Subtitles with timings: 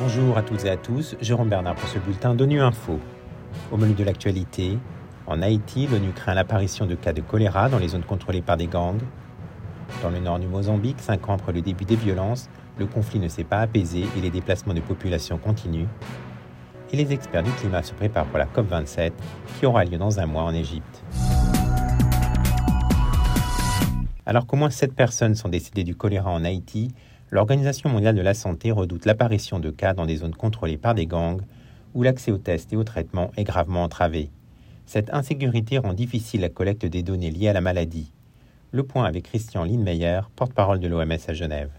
[0.00, 2.98] Bonjour à toutes et à tous, Jérôme Bernard pour ce bulletin d'ONU Info.
[3.70, 4.78] Au menu de l'actualité,
[5.26, 8.66] en Haïti, l'ONU craint l'apparition de cas de choléra dans les zones contrôlées par des
[8.66, 9.02] gangs.
[10.02, 12.48] Dans le nord du Mozambique, cinq ans après le début des violences,
[12.78, 15.88] le conflit ne s'est pas apaisé et les déplacements de population continuent.
[16.92, 19.12] Et les experts du climat se préparent pour la COP27
[19.58, 21.02] qui aura lieu dans un mois en Égypte.
[24.28, 26.90] Alors qu'au moins 7 personnes sont décédées du choléra en Haïti,
[27.30, 31.06] l'Organisation mondiale de la santé redoute l'apparition de cas dans des zones contrôlées par des
[31.06, 31.40] gangs
[31.94, 34.28] où l'accès aux tests et aux traitements est gravement entravé.
[34.84, 38.12] Cette insécurité rend difficile la collecte des données liées à la maladie.
[38.70, 41.70] Le point avec Christian Lindmeyer, porte-parole de l'OMS à Genève.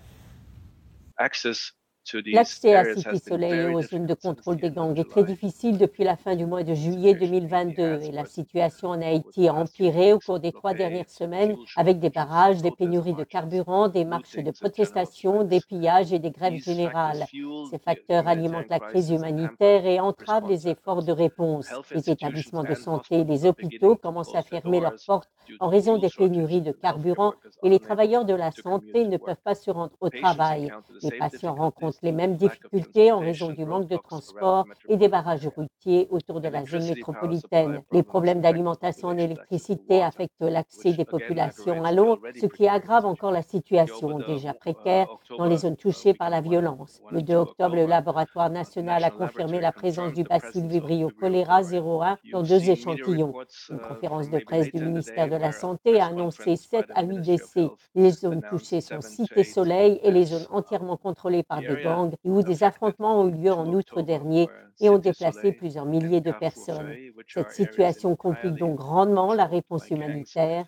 [2.28, 6.04] L'accès à City Soleil et aux zones de contrôle des gangs est très difficile depuis
[6.04, 10.20] la fin du mois de juillet 2022 et la situation en Haïti a empiré au
[10.20, 14.52] cours des trois dernières semaines avec des barrages, des pénuries de carburant, des marches de
[14.52, 17.26] protestation, des pillages et des grèves générales.
[17.70, 21.68] Ces facteurs alimentent la crise humanitaire et entravent les efforts de réponse.
[21.94, 25.30] Les établissements de santé et les hôpitaux commencent à fermer leurs portes
[25.60, 29.56] en raison des pénuries de carburant et les travailleurs de la santé ne peuvent pas
[29.56, 30.72] se rendre au travail.
[31.02, 35.48] Les patients rencontrent les mêmes difficultés en raison du manque de transport et des barrages
[35.56, 37.82] routiers autour de la zone métropolitaine.
[37.92, 43.32] Les problèmes d'alimentation en électricité affectent l'accès des populations à l'eau, ce qui aggrave encore
[43.32, 47.02] la situation déjà précaire dans les zones touchées par la violence.
[47.12, 52.18] Le 2 octobre, le laboratoire national a confirmé la présence du bacille vibrio choléra 01
[52.32, 53.34] dans deux échantillons.
[53.70, 57.68] Une conférence de presse du ministère de la Santé a annoncé 7 à 8 décès.
[57.96, 62.42] Les zones touchées sont Cité Soleil et les zones entièrement contrôlées par des gangs où
[62.44, 66.96] des affrontements ont eu lieu en août dernier et ont déplacé plusieurs milliers de personnes.
[67.28, 70.66] Cette situation complique donc grandement la réponse humanitaire.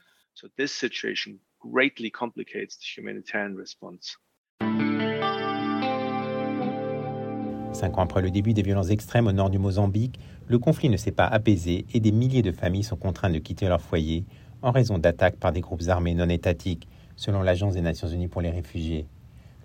[7.73, 10.97] Cinq ans après le début des violences extrêmes au nord du Mozambique, le conflit ne
[10.97, 14.25] s'est pas apaisé et des milliers de familles sont contraintes de quitter leur foyer
[14.61, 18.41] en raison d'attaques par des groupes armés non étatiques, selon l'Agence des Nations Unies pour
[18.41, 19.07] les réfugiés.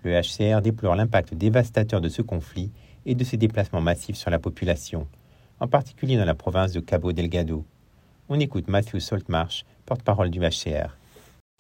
[0.07, 2.71] Le HCR déplore l'impact dévastateur de ce conflit
[3.07, 5.09] et de ses déplacements massifs sur la population,
[5.59, 7.65] en particulier dans la province de Cabo Delgado.
[8.29, 10.97] On écoute Matthew Saltmarsh, porte-parole du HCR.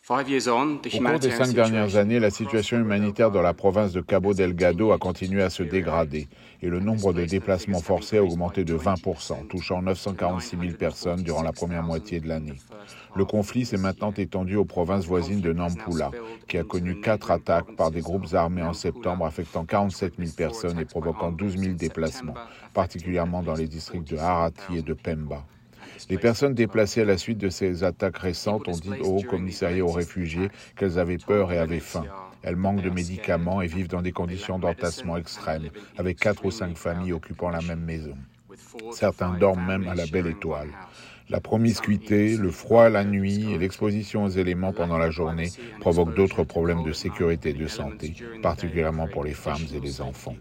[0.09, 4.93] Au cours des cinq dernières années, la situation humanitaire dans la province de Cabo Delgado
[4.93, 6.29] a continué à se dégrader
[6.63, 11.43] et le nombre de déplacements forcés a augmenté de 20%, touchant 946 000 personnes durant
[11.43, 12.55] la première moitié de l'année.
[13.17, 16.13] Le conflit s'est maintenant étendu aux provinces voisines de Nampula,
[16.47, 20.79] qui a connu quatre attaques par des groupes armés en septembre, affectant 47 000 personnes
[20.79, 22.35] et provoquant 12 000 déplacements,
[22.73, 25.45] particulièrement dans les districts de Harati et de Pemba.
[26.11, 29.85] Les personnes déplacées à la suite de ces attaques récentes ont dit au Haut Commissariat
[29.85, 32.05] aux réfugiés qu'elles avaient peur et avaient faim.
[32.43, 36.77] Elles manquent de médicaments et vivent dans des conditions d'entassement extrêmes, avec quatre ou cinq
[36.77, 38.17] familles occupant la même maison.
[38.93, 40.69] Certains dorment même à la belle étoile.
[41.29, 46.45] La promiscuité, le froid la nuit et l'exposition aux éléments pendant la journée provoquent d'autres
[46.45, 50.37] problèmes de sécurité et de santé, particulièrement pour les femmes et les enfants.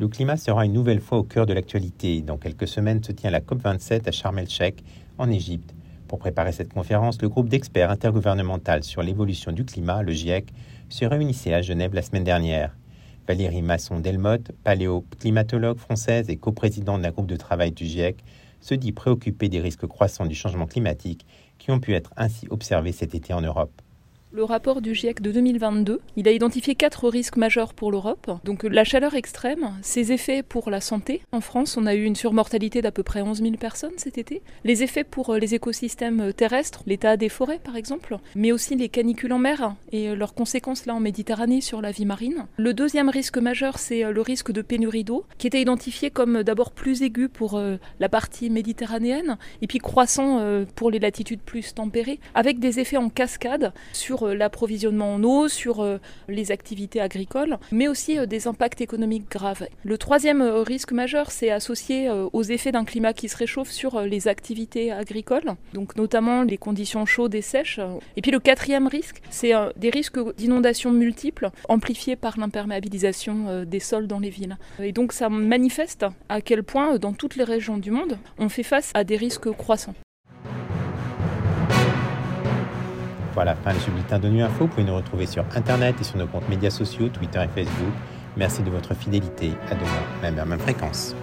[0.00, 2.22] Le climat sera une nouvelle fois au cœur de l'actualité.
[2.22, 4.82] Dans quelques semaines se tient la COP27 à Sharm el-Sheikh,
[5.18, 5.74] en Égypte.
[6.08, 10.54] Pour préparer cette conférence, le groupe d'experts intergouvernemental sur l'évolution du climat, le GIEC,
[10.88, 12.74] se réunissait à Genève la semaine dernière.
[13.28, 18.24] Valérie Masson-Delmotte, paléoclimatologue française et coprésidente d'un groupe de travail du GIEC,
[18.62, 21.26] se dit préoccupée des risques croissants du changement climatique
[21.58, 23.82] qui ont pu être ainsi observés cet été en Europe.
[24.32, 28.30] Le rapport du GIEC de 2022, il a identifié quatre risques majeurs pour l'Europe.
[28.44, 31.22] Donc la chaleur extrême, ses effets pour la santé.
[31.32, 34.40] En France, on a eu une surmortalité d'à peu près 11 000 personnes cet été.
[34.62, 39.32] Les effets pour les écosystèmes terrestres, l'état des forêts par exemple, mais aussi les canicules
[39.32, 42.46] en mer et leurs conséquences là en Méditerranée sur la vie marine.
[42.56, 46.70] Le deuxième risque majeur, c'est le risque de pénurie d'eau, qui était identifié comme d'abord
[46.70, 47.60] plus aigu pour
[47.98, 53.08] la partie méditerranéenne et puis croissant pour les latitudes plus tempérées, avec des effets en
[53.08, 55.86] cascade sur l'approvisionnement en eau, sur
[56.28, 59.66] les activités agricoles, mais aussi des impacts économiques graves.
[59.84, 64.28] Le troisième risque majeur, c'est associé aux effets d'un climat qui se réchauffe sur les
[64.28, 67.80] activités agricoles, donc notamment les conditions chaudes et sèches.
[68.16, 74.06] Et puis le quatrième risque, c'est des risques d'inondations multiples, amplifiés par l'imperméabilisation des sols
[74.06, 74.56] dans les villes.
[74.80, 78.62] Et donc ça manifeste à quel point, dans toutes les régions du monde, on fait
[78.62, 79.94] face à des risques croissants.
[83.34, 84.64] Voilà, fin de ce de Nu Info.
[84.64, 87.92] Vous pouvez nous retrouver sur Internet et sur nos comptes médias sociaux, Twitter et Facebook.
[88.36, 89.52] Merci de votre fidélité.
[89.70, 89.86] À demain,
[90.22, 91.14] même à même fréquence.